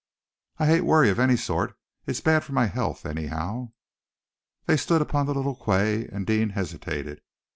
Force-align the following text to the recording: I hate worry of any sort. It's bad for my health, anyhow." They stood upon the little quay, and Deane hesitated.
I 0.57 0.65
hate 0.65 0.81
worry 0.81 1.11
of 1.11 1.19
any 1.19 1.35
sort. 1.35 1.77
It's 2.07 2.21
bad 2.21 2.43
for 2.43 2.53
my 2.53 2.65
health, 2.65 3.05
anyhow." 3.05 3.71
They 4.65 4.75
stood 4.77 4.99
upon 4.99 5.27
the 5.27 5.35
little 5.35 5.53
quay, 5.53 6.07
and 6.07 6.25
Deane 6.25 6.49
hesitated. 6.49 7.21